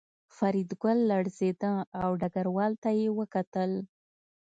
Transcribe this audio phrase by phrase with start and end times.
[0.35, 3.71] فریدګل لړزېده او ډګروال ته یې وکتل